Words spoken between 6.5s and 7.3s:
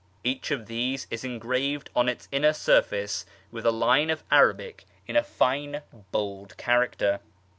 character.